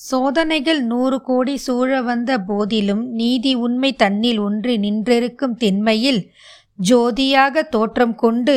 [0.00, 6.20] சோதனைகள் நூறு கோடி சூழ வந்த போதிலும் நீதி உண்மை தன்னில் ஒன்றி நின்றிருக்கும் திண்மையில்
[6.88, 8.54] ஜோதியாக தோற்றம் கொண்டு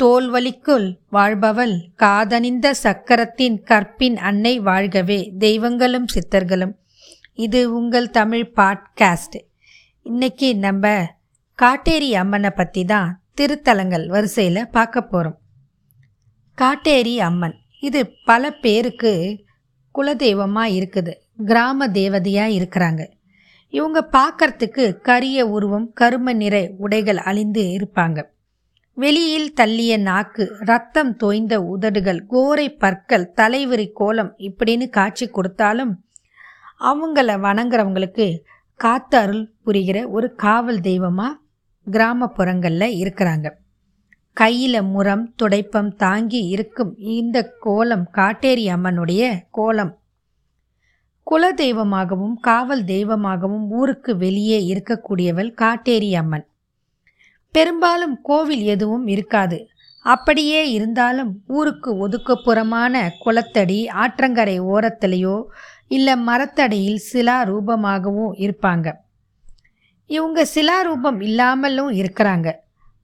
[0.00, 5.18] தோல்வலிக்குள் வாழ்பவள் காதணிந்த சக்கரத்தின் கற்பின் அன்னை வாழ்கவே.
[5.38, 6.74] தெய்வங்களும் சித்தர்களும்.
[7.34, 9.38] இது உங்கள் தமிழ் பாட்காஸ்ட்.
[10.06, 10.94] இன்னைக்கு நம்ம
[11.58, 15.38] காட்டேரி அம்மனை பற்றி தான் திருத்தலங்கள் வரிசையில் பார்க்க போகிறோம்
[16.58, 17.56] காட்டேரி அம்மன்.
[17.80, 19.12] இது பல பேருக்கு
[19.94, 21.12] குலதெய்வமாக இருக்குது.
[21.44, 23.04] கிராம தேவதையாக இருக்கிறாங்க.
[23.68, 28.22] இவங்க பார்க்கறதுக்கு கரிய உருவம் கரும நிற உடைகள் அழிந்து இருப்பாங்க.
[28.94, 35.92] வெளியில் தள்ளிய நாக்கு ரத்தம் தோய்ந்த உதடுகள் கோரை பற்கள் தலைவிரி கோலம் இப்படின்னு காட்சி கொடுத்தாலும்
[36.80, 38.26] அவங்கள வணங்குறவங்களுக்கு
[38.76, 41.38] காத்து அருள் புரிகிற ஒரு காவல் தெய்வமாக
[41.86, 43.48] கிராமப்புறங்களில் இருக்கிறாங்க.
[44.40, 49.92] கையில் முரம் துடைப்பம் தாங்கி இருக்கும் இந்த கோலம் காட்டேரி அம்மனுடைய கோலம்.
[51.22, 56.46] குல தெய்வமாகவும் காவல் தெய்வமாகவும் ஊருக்கு வெளியே இருக்கக்கூடியவள் காட்டேரி அம்மன்.
[57.54, 59.58] பெரும்பாலும் கோவில் எதுவும் இருக்காது.
[60.04, 62.94] அப்படியே இருந்தாலும் ஊருக்கு ஒதுக்குப்புறமான
[63.24, 65.36] குளத்தடி ஆற்றங்கரை ஓரத்திலேயோ
[65.88, 68.88] இல்லை மரத்தடியில் சிலா ரூபமாகவும் இருப்பாங்க.
[70.10, 72.48] இவங்க சிலா ரூபம் இல்லாமலும் இருக்கிறாங்க.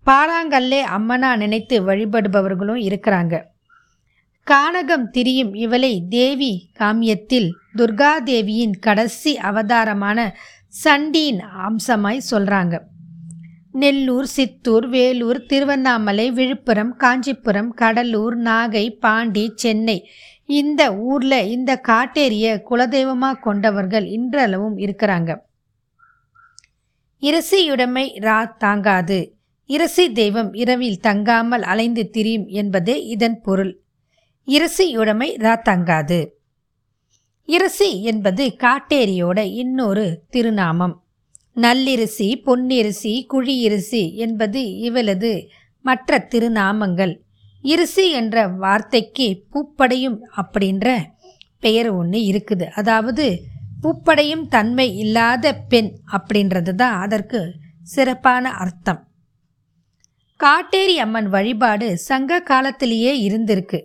[0.07, 3.43] பாறாங்கல்லே அம்மனா நினைத்து வழிபடுபவர்களும் இருக்கிறாங்க.
[4.47, 10.37] கானகம் திரியும் இவளை தேவி காமியத்தில் துர்காதேவியின் கடைசி அவதாரமான
[10.85, 12.81] சண்டியின் அம்சமாய் சொல்கிறாங்க
[13.73, 20.09] நெல்லூர் சித்தூர் வேலூர் திருவண்ணாமலை விழுப்புரம் காஞ்சிபுரம் கடலூர் நாகை பாண்டி சென்னை
[20.47, 25.37] இந்த ஊரில் இந்த காட்டேரிய குலதெய்வமாக கொண்டவர்கள் இன்றளவும் இருக்கிறாங்க.
[27.21, 29.36] இரசியுடைமை ரா தாங்காது.
[29.67, 33.73] இரசி தெய்வம் இரவில் தங்காமல் அலைந்து திரியும் என்பதே இதன் பொருள்.
[34.49, 36.19] இரசியுடைமை ரா தங்காது.
[37.45, 40.95] இரசி என்பது காட்டேரியோட இன்னொரு திருநாமம்.
[41.57, 45.49] நல்லிரிசி பொன்னிரிசி குழியிரிசி என்பது இவளது
[45.81, 47.15] மற்ற திருநாமங்கள்.
[47.63, 50.97] இருசி என்ற வார்த்தைக்கு பூப்படையும் அப்படின்ற
[51.61, 52.65] பெயர் ஒன்று இருக்குது.
[52.65, 53.27] அதாவது
[53.83, 57.41] பூப்படையும் தன்மை இல்லாத பெண் அப்படின்றது தான் அதற்கு
[57.83, 59.01] சிறப்பான அர்த்தம்.
[60.45, 63.85] காட்டேரி அம்மன் வழிபாடு சங்க காலத்திலேயே இருந்திருக்கு.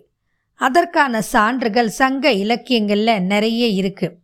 [0.54, 4.18] அதற்கான சான்றுகள் சங்க இலக்கியங்களில் நிறைய இருக்கு.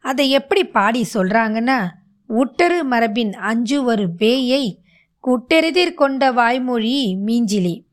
[0.00, 1.86] அதை எப்படி பாடி சொல்கிறாங்கன்னா
[2.28, 4.74] உட்டரு மரபின் அஞ்சு ஒரு வேயை
[5.22, 7.84] குட்டெறிதிர் கொண்ட வாய்மொழி மீஞ்சிலி.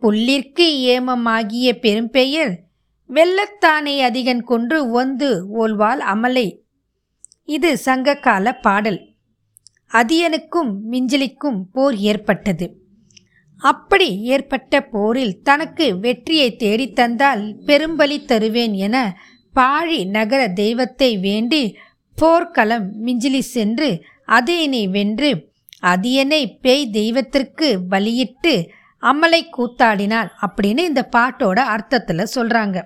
[0.00, 2.56] புல்லிற்கு ஏமமாகிய பெரும்பெயர்
[3.08, 6.58] வெள்ளத்தானை அதிகன் கொன்று ஒந்து ஓல்வாள் அமலை.
[7.44, 9.08] இது சங்ககால பாடல்.
[9.92, 12.79] அதியனுக்கும் மிஞ்சிலிக்கும் போர் ஏற்பட்டது.
[13.60, 18.96] அப்படி ஏற்பட்ட போரில் தனக்கு வெற்றியை தேடித்தந்தால் பெரும்பலி தருவேன் என
[19.54, 21.62] பாழி நகர தெய்வத்தை வேண்டி
[22.18, 23.88] போர்க்களம் மிஞ்சிலி சென்று
[24.28, 25.30] அதேனை வென்று
[25.82, 28.54] அதியனை பேய் தெய்வத்திற்கு பலியிட்டு
[29.02, 32.78] அமலை கூத்தாடினாள் அப்படின்னு இந்த பாட்டோட அர்த்தத்தில் சொல்கிறாங்க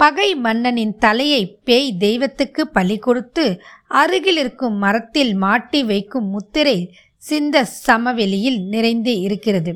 [0.00, 3.44] பகை மன்னனின் தலையை பேய் தெய்வத்துக்கு பலி கொடுத்து
[3.94, 6.78] அருகில் இருக்கும் மரத்தில் மாட்டி வைக்கும் முத்திரை
[7.26, 9.72] சிந்த சமவெளியில் நிறைந்து இருக்கிறது.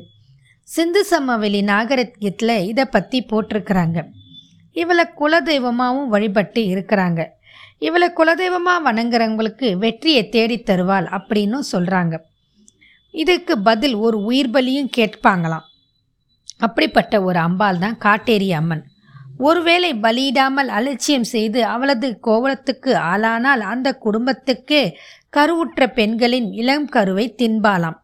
[0.67, 3.99] சிந்து சமவெளி நாகரிகத்தில் இதை பற்றி போட்டிருக்கிறாங்க.
[4.75, 7.21] இவளை குலதெய்வமாகவும் வழிபட்டு இருக்கிறாங்க.
[7.87, 12.15] இவளை குலதெய்வமாக வணங்குறவங்களுக்கு வெற்றியை தேடி தருவாள் அப்படின்னு சொல்கிறாங்க
[13.13, 15.65] இதுக்கு பதில் ஒரு உயிர் பலியும் கேட்பாங்களாம்.
[16.57, 18.83] அப்படிப்பட்ட ஒரு அம்பாள் தான் காட்டேரி அம்மன்.
[19.47, 24.79] ஒருவேளை பலியிடாமல் அலட்சியம் செய்து அவளது கோவலத்துக்கு ஆளானால் அந்த குடும்பத்துக்கு
[25.33, 27.97] கருவுற்ற பெண்களின் இளம் கருவை தின்பாலாம்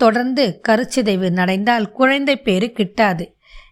[0.00, 3.24] தொடர்ந்து கருச்சிதைவு நடைந்தால் குழந்தை பேரு கிட்டாது.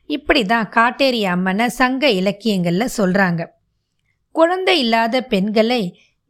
[0.06, 3.42] இப்படி தான் காட்டேரி அம்மனை சங்க இலக்கியங்களில் சொல்கிறாங்க
[4.32, 5.82] குழந்தை இல்லாத பெண்களை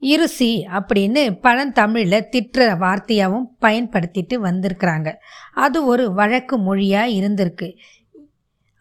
[0.03, 5.09] இருசி அப்படின்னு பழந்தமிழில் திட்டுற வார்த்தையாகவும் பயன்படுத்திட்டு வந்திருக்கிறாங்க.
[5.55, 7.69] அது ஒரு வழக்கு மொழியாக இருந்திருக்கு.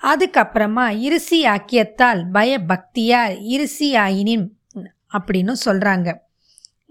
[0.01, 4.45] அதுக்கப்புறமா இருசி ஆக்கியத்தால் பயபக்தியார் இருசி ஆயினின்
[5.13, 6.09] அப்படின்னு சொல்கிறாங்க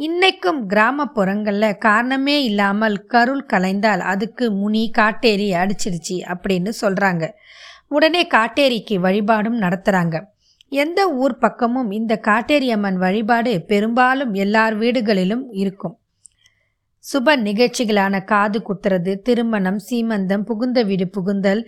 [0.02, 7.30] இன்னைக்கும் கிராமப்புறங்களில் காரணமே இல்லாமல் கருள் கலைந்தால் அதுக்கு முனி காட்டேரி அடிச்சிருச்சு அப்படின்னு சொல்கிறாங்க
[7.88, 10.22] உடனே காட்டேரிக்கு வழிபாடும் நடத்துகிறாங்க
[10.68, 15.98] எந்த ஊர் பக்கமும் இந்த காட்டேரி அம்மன் வழிபாடு பெரும்பாலும் எல்லார் வீடுகளிலும் இருக்கும்.
[17.12, 21.64] சுப நிகழ்ச்சிகளான காது குத்துறது திருமணம் சீமந்தம் புகுந்த வீடு புகுந்தல்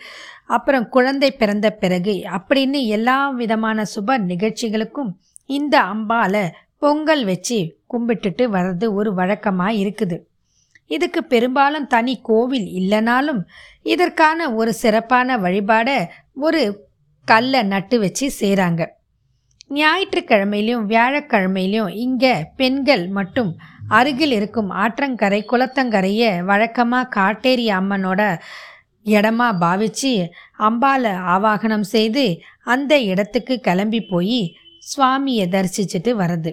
[0.46, 5.12] அப்புறம் குழந்தை பிறந்த பிறகு அப்படின்னு எல்லா விதமான சுப நிகழ்ச்சிகளுக்கும்
[5.46, 6.50] இந்த அம்பால
[6.84, 7.58] பொங்கல் வச்சு
[7.92, 10.16] கும்பிட்டுட்டு வர்றது ஒரு வழக்கமாக இருக்குது.
[10.90, 13.40] இதுக்கு பெரும்பாலும் தனி கோவில் இல்லைனாலும்
[13.92, 15.98] இதற்கான ஒரு சிறப்பான வழிபாடை
[16.46, 16.62] ஒரு
[17.28, 18.82] கல்லை நட்டு வச்சு செய்கிறாங்க
[19.70, 23.52] ஞாயிற்றுக்கிழமையிலையும் வியாழக்கிழமையிலையும் இங்கே பெண்கள் மட்டும்
[23.88, 28.20] அருகில் இருக்கும் ஆற்றங்கரை குளத்தங்கரையை வழக்கமாக காட்டேரி அம்மனோட
[29.06, 30.12] இடமா பாவிச்சு
[30.68, 32.24] அம்பாலை ஆவாகனம் செய்து
[32.74, 34.40] அந்த இடத்துக்கு கிளம்பி போய்
[34.82, 36.52] சுவாமியை தரிசிச்சுட்டு வர்றது.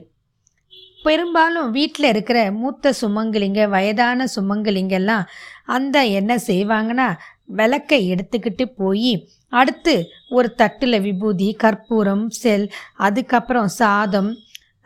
[1.04, 5.26] பெரும்பாலும் வீட்டில் இருக்கிற மூத்த சுமங்கலிங்க வயதான சுமங்கலிங்கெல்லாம்
[5.66, 7.08] அந்த என்ன செய்வாங்கன்னா
[7.46, 9.14] விளக்கை எடுத்துக்கிட்டு போய்
[9.50, 9.96] அடுத்து
[10.30, 14.32] ஒரு தட்டில் விபூதி கற்பூரம் செல் அதுக்கப்புறம் சாதம்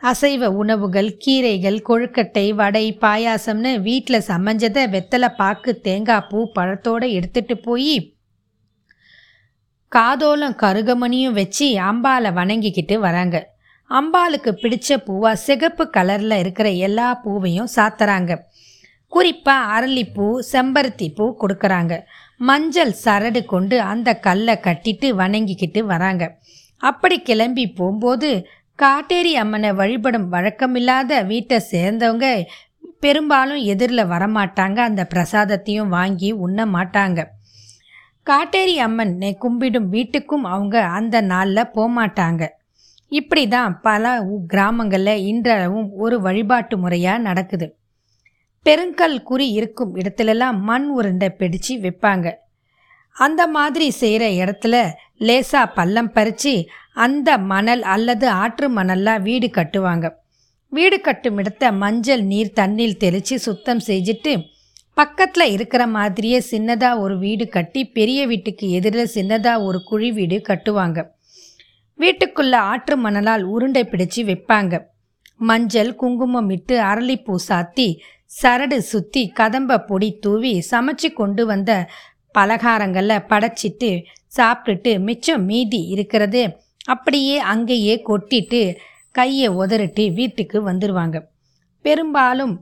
[0.02, 7.96] அசைவ உணவுகள் கீரைகள் கொழுக்கட்டை வடை பாயாசம்னு வீட்டில் சமைஞ்சதை வெத்தலை பாக்கு தேங்காய் பூ பழத்தோடு எடுத்துட்டு போய்
[9.92, 13.55] காதோலம் கருகமணியும் வச்சு அம்பாவை வணங்கிக்கிட்டு வராங்க.
[13.90, 18.32] அம்பாளுக்கு பிடிச்ச பூவா சிகப்பு கலரில் இருக்கிற எல்லா பூவையும் சாத்துறாங்க.
[19.12, 21.94] குறிப்பாக அரளிப்பூ செம்பருத்தி பூ கொடுக்குறாங்க.
[22.38, 26.24] மஞ்சள் சரடு கொண்டு அந்த கல்லை கட்டிட்டு வணங்கிக்கிட்டு வராங்க.
[26.76, 28.30] அப்படி கிளம்பி போகும்போது
[28.78, 32.26] காட்டேரி அம்மனை வழிபடும் வழக்கமில்லாத வீட்டை சேர்ந்தவங்க
[33.00, 34.78] பெரும்பாலும் எதிரில் வரமாட்டாங்க.
[34.90, 37.20] அந்த பிரசாதத்தையும் வாங்கி உண்ண மாட்டாங்க.
[38.22, 42.44] காட்டேரி அம்மனை கும்பிடும் வீட்டுக்கும் அவங்க அந்த நாளில் போகமாட்டாங்க
[43.08, 44.04] இப்படி தான் பல
[44.46, 47.66] கிராமங்களில் இன்றளவும் ஒரு வழிபாட்டு முறையாக நடக்குது.
[48.66, 52.32] பெருங்கல் குறி இருக்கும் இடத்துலலாம் மண் உருண்டை பிடிச்சு வைப்பாங்க.
[53.12, 56.54] அந்த மாதிரி செய்கிற இடத்துல லேசாக பள்ளம் பறித்து
[56.92, 60.06] அந்த மணல் அல்லது ஆற்று மணல்லாம் வீடு கட்டுவாங்க.
[60.72, 64.32] வீடு கட்டும் இடத்த மஞ்சள் நீர் தண்ணில் தெளித்து சுத்தம் செஞ்சுட்டு
[64.94, 70.98] பக்கத்தில் இருக்கிற மாதிரியே சின்னதாக ஒரு வீடு கட்டி பெரிய வீட்டுக்கு எதிரில் சின்னதாக ஒரு குழி வீடு கட்டுவாங்க.
[71.98, 74.80] வீட்டுக்குள்ள ஆற்று மணலால் உருண்டை பிடிச்சு வைப்பாங்க
[75.40, 77.88] மஞ்சள் குங்குமம் இட்டு அரளிப்பூ சாத்தி
[78.42, 81.72] சரடு சுற்றி கதம்ப பொடி தூவி சமைச்சு கொண்டு வந்த
[82.34, 83.90] பலகாரங்களில் படைச்சிட்டு
[84.36, 86.42] சாப்பிட்டுட்டு மிச்சம் மீதி இருக்கிறது
[86.84, 88.76] அப்படியே அங்கேயே கொட்டிட்டு
[89.10, 91.18] கையை உதறிட்டு வீட்டுக்கு வந்துடுவாங்க
[91.84, 92.54] பெரும்பாலும்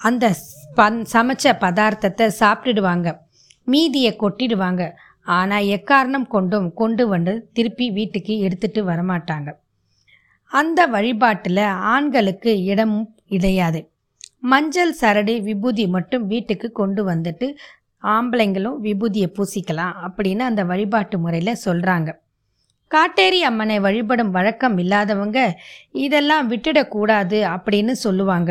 [0.00, 0.34] அந்த
[0.74, 3.08] பன் சமைச்ச பதார்த்தத்தை சாப்பிட்டுடுவாங்க.
[3.64, 4.82] மீதியை கொட்டிடுவாங்க.
[5.26, 9.50] ஆனால் எக்காரணம் கொண்டும் கொண்டு வந்து திருப்பி வீட்டுக்கு எடுத்துட்டு வரமாட்டாங்க.
[10.46, 13.80] அந்த வழிபாட்டில் ஆண்களுக்கு இடம் கிடையாது
[14.40, 17.46] மஞ்சள் சரடு விபூதி மட்டும் வீட்டுக்கு கொண்டு வந்துட்டு
[18.02, 22.10] ஆம்பளைங்களும் விபூதியை பூசிக்கலாம் அப்படின்னு அந்த வழிபாட்டு முறையில் சொல்கிறாங்க
[22.90, 25.38] காட்டேரி அம்மனை வழிபடும் வழக்கம் இல்லாதவங்க
[25.92, 28.50] இதெல்லாம் விட்டுடக்கூடாது அப்படின்னு சொல்லுவாங்க.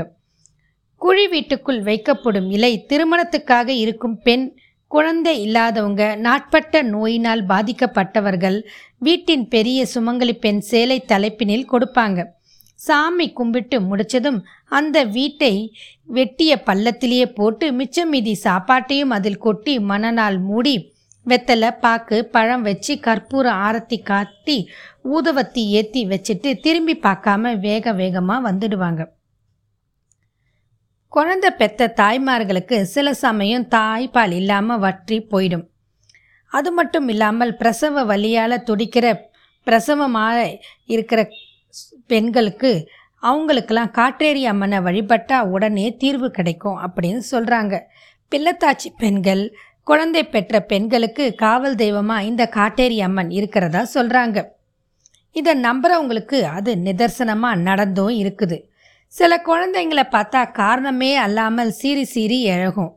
[1.02, 4.46] குழி வீட்டுக்குள் வைக்கப்படும் இலை திருமணத்துக்காக இருக்கும் பெண்
[4.92, 8.58] குழந்தை இல்லாதவங்க நாட்பட்ட நோயினால் பாதிக்கப்பட்டவர்கள்
[9.08, 12.20] வீட்டின் பெரிய சுமங்கலி பெண் சேலை தலைப்பினில் கொடுப்பாங்க.
[12.80, 14.40] சாமி கும்பிட்டு முடிச்சதும்
[14.78, 15.54] அந்த வீட்டை
[16.16, 20.76] வெட்டிய பள்ளத்திலேயே போட்டு மிச்சம் மீதி சாப்பாட்டையும் அதில் கொட்டி மணனால் மூடி
[21.26, 24.58] வெத்தலை பாக்கு பழம் வச்சு கற்பூர ஆரத்தி காட்டி
[25.16, 29.02] ஊதுவத்தி ஏற்றி வச்சுட்டு திரும்பி பார்க்காம வேக வேகமாக வந்துடுவாங்க.
[31.14, 35.66] குழந்தை பெத்த தாய்மார்களுக்கு சில சமயம் தாய்ப்பால் இல்லாமல் வற்றி போயிடும்.
[36.52, 39.08] அது மட்டும் இல்லாமல் பிரசவ வழியால் துடிக்கிற
[39.68, 40.38] பிரசவமாக
[40.88, 41.22] இருக்கிற
[42.08, 42.72] பெண்களுக்கு
[43.24, 47.76] அவங்களுக்கெல்லாம் காட்டேரி அம்மனை வழிபட்டால் உடனே தீர்வு கிடைக்கும் அப்படின்னு சொல்கிறாங்க
[48.32, 49.44] பிள்ளத்தாச்சி பெண்கள்
[49.84, 54.40] குழந்தை பெற்ற பெண்களுக்கு காவல் தெய்வமாக இந்த காட்டேரி அம்மன் இருக்கிறதா சொல்கிறாங்க
[55.36, 58.58] இதை நம்புகிறவங்களுக்கு அது நிதர்சனமாக நடந்தும் இருக்குது.
[59.14, 62.92] சில குழந்தைங்களை பார்த்தா காரணமே அல்லாமல் சீறி சீறி எழகும்.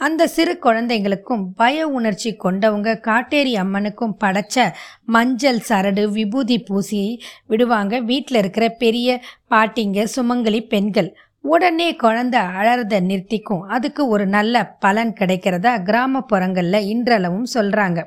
[0.00, 4.66] அந்த சிறு குழந்தைங்களுக்கும் பய உணர்ச்சி கொண்டவங்க காட்டேரி அம்மனுக்கும் படைச்ச
[5.14, 7.00] மஞ்சள் சரடு விபூதி பூசி
[7.46, 7.98] விடுவாங்க.
[8.10, 9.18] வீட்டில் இருக்கிற பெரிய
[9.54, 11.10] பாட்டிங்க சுமங்கலி பெண்கள்.
[11.44, 13.66] உடனே குழந்தை அழறத நிறுத்திக்கும்.
[13.74, 18.00] அதுக்கு ஒரு நல்ல பலன் கிடைக்கிறதா கிராமப்புறங்களில் இன்றளவும் சொல்கிறாங்க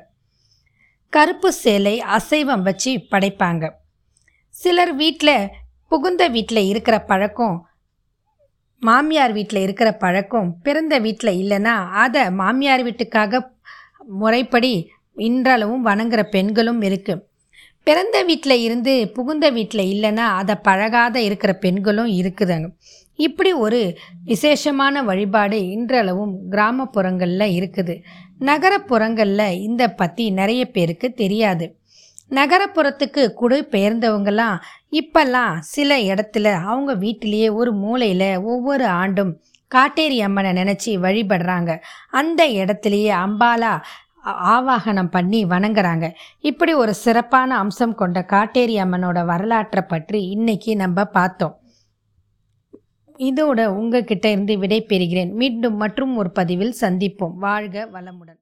[1.12, 3.64] கருப்பு சேலை அசைவம் வச்சு படைப்பாங்க.
[4.54, 5.36] சிலர் வீட்டில்
[5.92, 7.56] புகுந்த வீட்டில் இருக்கிற பழக்கம்
[8.82, 13.40] மாமியார் வீட்டில் இருக்கிற பழக்கம் பிறந்த வீட்டில் இல்லைன்னா அதை மாமியார் வீட்டுக்காக
[14.22, 14.72] முறைப்படி
[15.16, 17.24] இன்றளவும் வணங்குற பெண்களும் இருக்குது
[17.86, 22.68] பிறந்த வீட்டில் இருந்து புகுந்த வீட்டில் இல்லைன்னா அதை பழகாத இருக்கிற பெண்களும் இருக்குதுங்க.
[23.18, 23.80] இப்படி ஒரு
[24.24, 27.94] விசேஷமான வழிபாடு இன்றளவும் கிராமப்புறங்களில் இருக்குது.
[28.40, 31.66] நகரப்புறங்களில் இந்த பற்றி நிறைய பேருக்கு தெரியாது.
[32.30, 34.56] நகரப்புறத்துக்கு குடி பெயர்ந்தவங்கெல்லாம்
[34.92, 39.40] இப்பெல்லாம் சில இடத்துல அவங்க வீட்டிலேயே ஒரு மூலையில் ஒவ்வொரு ஆண்டும்
[39.74, 41.78] காட்டேரி அம்மனை நினச்சி வழிபடுறாங்க.
[42.10, 43.80] அந்த இடத்துலையே அம்பாலா
[44.24, 46.12] ஆவாகனம் பண்ணி வணங்குறாங்க.
[46.40, 51.56] இப்படி ஒரு சிறப்பான அம்சம் கொண்ட காட்டேரி அம்மனோட வரலாற்றை பற்றி இன்னைக்கு நம்ம பார்த்தோம்.
[53.18, 57.34] இதோட உங்ககிட்ட இருந்து விடை பெறுகிறேன் மீண்டும் மற்றும் ஒரு பதிவில் சந்திப்போம்.
[57.34, 58.30] வாழ்க வளமுடன்.